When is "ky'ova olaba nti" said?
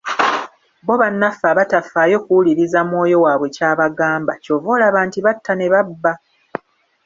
4.43-5.19